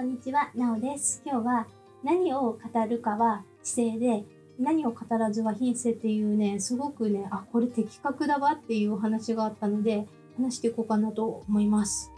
[0.00, 1.20] こんにちは、なおです。
[1.26, 1.66] 今日は
[2.02, 2.58] 何を語
[2.88, 4.24] るかは知性で、
[4.58, 10.06] 何を語らずは品性っていうね、すごくね、あ、これ的確だわっていうお話があったので、
[10.38, 12.10] 話していこうかなと思います。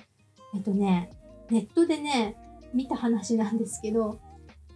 [0.54, 1.10] えっとね、
[1.50, 2.37] ネットでね、
[2.72, 4.21] 見た話なんですけど、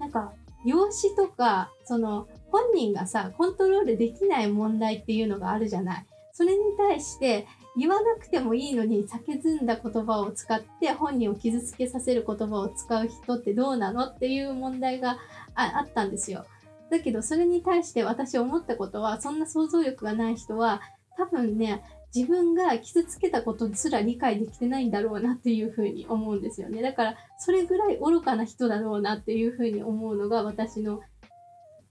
[0.00, 0.32] なんか、
[0.64, 6.06] 養子とか、その、本人がさ、コントロールできない問題っていうのがあるじゃない。
[6.36, 7.46] それに対して、
[7.78, 15.18] 言わなくてもいいのに酒ずんだ言葉を使って本人を傷つけさせる言葉を使う人ってどうなのっていう問題が
[15.54, 16.44] ああったんですよ。
[16.90, 20.80] だけどそれに対して私思ったことはそんな想像力がない人は
[21.16, 21.82] 多分ね
[22.14, 26.80] 自分が傷つけたことすら理解できてないんだろうなっていうふうに思うんですよね。
[26.82, 31.00] だからそれぐらい愚かな人だろうなっていうふうに思うのが私の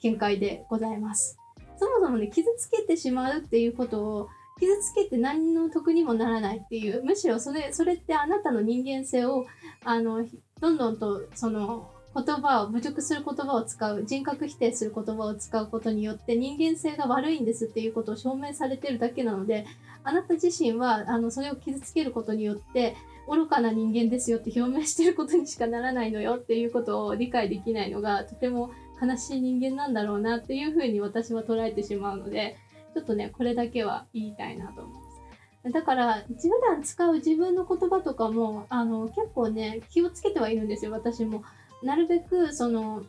[0.01, 1.37] 見解でございます。
[1.79, 4.29] そもそもね傷つけてしまうっていうことを
[4.59, 9.45] 傷つけて何の得にもならないっていうむしろそれそれってあなたの人間性を
[9.83, 10.25] あの
[10.61, 19.65] どんどんとその言葉を侮辱する言葉を使う人格否定する言葉を使うことによって人間性が悪いんですっていうことを証明されてるだけなので
[20.05, 22.95] あなた自身はあのそれを傷つけることによって
[23.27, 32.57] 愚かな人間ですよって表明してることにしかならないのよっていうことを理解できないのがとても悲しい人間なんだろうなっていうふうに私は捉えてしまうので
[32.93, 35.71] ちょっとねこれだけは言いたいなと思います。
[35.71, 41.43] だから普段使う自分の言葉とかもあの結構ね気をつけてはいるんですよ私も。
[41.83, 43.03] なるべくその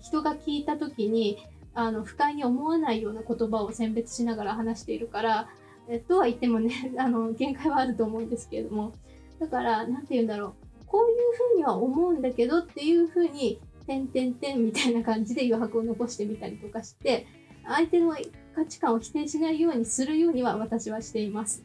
[0.00, 1.38] 人が聞いた時に
[1.74, 5.48] あの不快に思わないような言葉を選別しながら話しているから
[5.88, 8.92] えとは言ってもね あの限界はあると思うんですけれども
[9.38, 11.16] だから何て言うんだろうこういう
[11.50, 17.26] ふうには思うんだけどっていうふうに「てんてんてん」みたいな感じで余白を残してみたりとかして
[17.66, 18.14] 相手の
[18.54, 21.64] 価値観を否定しないようにするようには私はしています。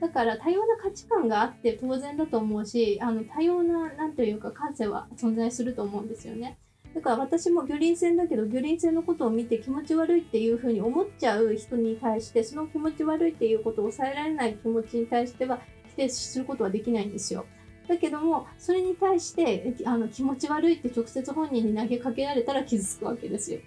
[0.00, 6.58] だから多様な価値観があって当然だと思うし、あの多様な、なんというか感性は存在すると思うんですよね。
[6.94, 15.60] だから私も魚鱗線だけど魚鱗線のことを見て気持ち悪いっていうふうに思っちゃう人に対してその気持ち悪いっていうことを抑えられない気持ちに対しては
[15.90, 17.44] 否定することはできないんですよ。
[17.88, 23.60] だけどもそれに対してあの気持ち悪いって直接本人に投げかけられたら傷つくわけですよ。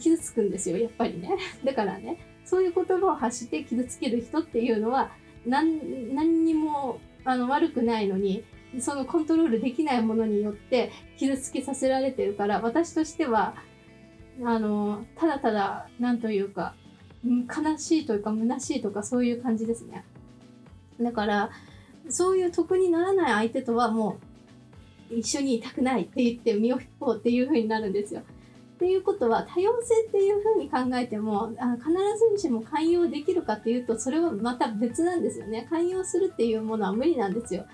[0.00, 1.30] 傷つくんですよやっぱりね。
[1.64, 5.10] だからねそういう言葉を発して傷つける人っていうのは
[5.46, 8.44] 何何にもあの悪くないのに
[8.80, 13.54] そのコントロールできないものによって傷つけさせられてるから私としては
[14.44, 16.74] あのただただ何というか
[17.24, 20.04] 悲しいというか虚しいとかそういう感じですね
[21.00, 21.50] だから
[22.08, 24.18] そういう得にならない相手とはも
[25.10, 28.20] う一緒にいたくないって言って身を引こうっていう風になるんですよ。
[28.20, 31.90] っていうことは多様性っていうふうに考えてもあ必
[32.36, 35.66] ずしも寛容できるかっていうとそれはまた別なんですよね。
[35.70, 37.66] 寛容するっていうものは無理なんですよ。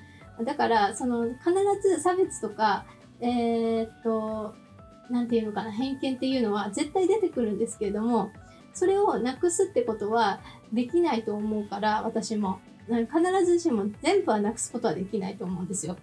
[0.44, 1.52] だからその必
[1.82, 2.84] ず差別とか
[3.20, 4.54] えー、っと
[5.10, 8.30] 何て言うのかな偏見っていうのは絶対出てくるんですけれども
[8.72, 10.40] それをなくすってことは
[10.72, 12.60] できないと思うから私も。
[12.86, 15.96] 必ずしも全部はなくすことはできないと思うんですよ。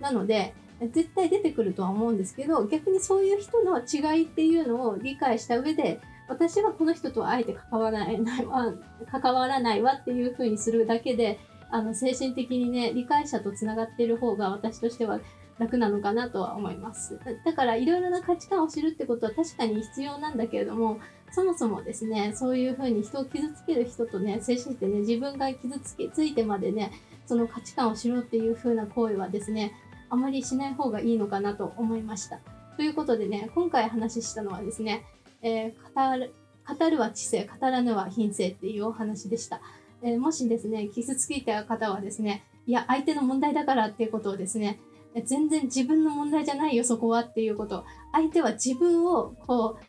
[0.00, 8.74] なので絶対出てくるとは思うんですけど逆にそういう人の違いっていうのを理解した上で私はこの人とあえて関わらないわ
[9.10, 11.38] 関わらないわっていうふうにするだけで
[11.70, 15.20] あの精神的にね理解者と繋がっている方が私としては
[15.58, 20.98] 楽なのかなとは思いますだからいろいろな価値観を知るってことは確かに必要なんだけれども
[21.30, 26.92] そもそもですねそういう風に人を傷つける人とね接してね自分が傷つけついてまでね
[27.26, 29.72] その価値観を知ろうっていう風な行為はですね
[30.10, 32.38] あまりしない方がいいのかなと思いました。
[32.76, 35.04] ということでね、今回話したのはですね、
[35.42, 36.32] えー、語る
[36.66, 39.60] 語るは知性、語らぬは品性っていうお話でした。
[40.02, 44.78] えー、もしですね、傷ついた方はですね、いや、相手の問題だからっていうことをですね、
[45.22, 47.84] 全然自分の問題じゃないよ、そこはっていうこと。
[48.12, 49.84] 相手は自分を、こう、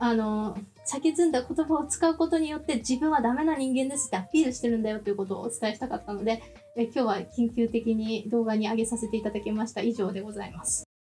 [0.00, 6.42] あの、先ずんだ言葉を使うことによって自分はダメな人間ですってアピールしてるんだよということをお伝えしたかったので、
[6.76, 9.82] え今日は緊急的に動画に上げさせていただきました。
[9.82, 10.87] 以上でございます。